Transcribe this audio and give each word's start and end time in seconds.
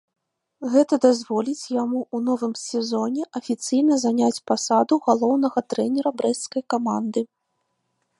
Гэта 0.75 0.97
дазволіць 1.05 1.73
яму 1.83 1.99
ў 2.15 2.29
новым 2.29 2.53
сезоне 2.61 3.27
афіцыйна 3.39 3.97
заняць 4.05 4.41
пасаду 4.53 4.99
галоўнага 5.09 5.59
трэнера 5.75 6.09
брэсцкай 6.23 6.61
каманды. 6.77 7.21